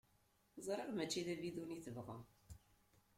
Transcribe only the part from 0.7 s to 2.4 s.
mačči d abidun i tebɣa.